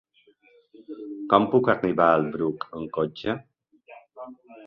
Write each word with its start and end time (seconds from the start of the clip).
Com 1.33 1.45
puc 1.51 1.69
arribar 1.73 2.07
al 2.13 2.25
Bruc 2.37 2.65
amb 2.79 2.91
cotxe? 2.97 3.37